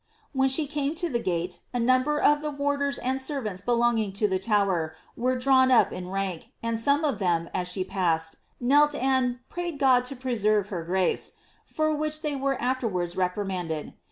[0.33, 4.27] When she camt to the gate a number of the warders and servants belonging to
[4.27, 8.95] the Tower were drawn up in rank, and some of them, as she passed, knelt
[8.95, 11.33] and ^ prayed God to preserve her grace,"
[11.67, 13.93] for which they were afterwards reprinmnded.